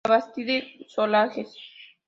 [0.03, 1.53] La Bastide-Solages